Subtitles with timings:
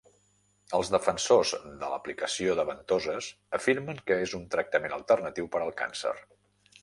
[0.77, 1.51] Els defensors
[1.81, 3.27] de l'aplicació de ventoses
[3.59, 6.15] afirmen que és un tractament alternatiu per al càncer.